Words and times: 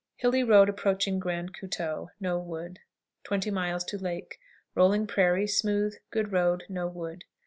Hilly 0.15 0.43
road 0.43 0.67
approaching 0.67 1.19
Grand 1.19 1.53
Coteau. 1.55 2.09
No 2.19 2.39
wood. 2.39 2.79
20. 3.25 3.51
Lake. 3.51 4.39
Rolling 4.73 5.05
prairie; 5.05 5.45
smooth, 5.45 5.95
good 6.09 6.31
road; 6.31 6.63
no 6.67 6.87
wood. 6.87 7.23